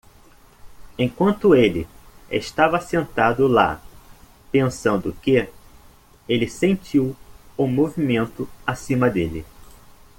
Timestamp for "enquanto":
0.97-1.53